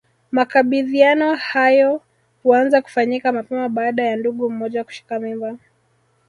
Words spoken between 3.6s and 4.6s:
baada ya ndugu